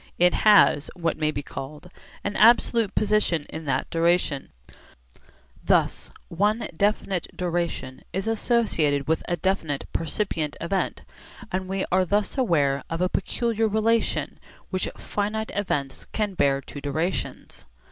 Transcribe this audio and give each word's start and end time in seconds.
It 0.17 0.33
has, 0.33 0.89
what 0.95 1.19
may 1.19 1.29
be 1.29 1.43
called, 1.43 1.91
an 2.23 2.35
absolute 2.35 2.95
position 2.95 3.45
in 3.51 3.65
that 3.65 3.87
duration. 3.91 4.49
Thus 5.63 6.09
one 6.27 6.67
definite 6.75 7.27
duration 7.37 8.01
is 8.11 8.27
associated 8.27 9.07
with 9.07 9.21
a 9.27 9.37
definite 9.37 9.85
percipient 9.93 10.55
event, 10.59 11.03
and 11.51 11.67
we 11.67 11.85
are 11.91 12.03
thus 12.03 12.35
aware 12.35 12.83
of 12.89 12.99
a 12.99 13.09
peculiar 13.09 13.67
relation 13.67 14.39
which 14.71 14.89
finite 14.97 15.51
events 15.53 16.05
can 16.11 16.33
bear 16.33 16.61
to 16.61 16.81
durations. 16.81 17.67